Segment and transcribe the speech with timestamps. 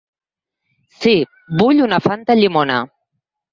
[1.01, 1.13] Si,
[1.61, 2.83] vull una fanta llimona.